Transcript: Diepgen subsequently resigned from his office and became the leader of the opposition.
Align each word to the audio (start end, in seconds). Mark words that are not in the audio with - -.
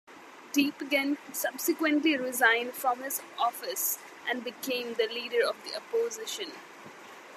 Diepgen 0.55 1.15
subsequently 1.31 2.17
resigned 2.17 2.73
from 2.73 3.03
his 3.03 3.21
office 3.37 3.99
and 4.27 4.43
became 4.43 4.95
the 4.95 5.05
leader 5.05 5.45
of 5.47 5.55
the 5.63 5.75
opposition. 5.77 6.49